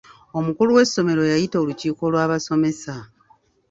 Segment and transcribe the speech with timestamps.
[0.37, 2.95] Omukulu w'essomero yayita olukiiko lw'abasomesa.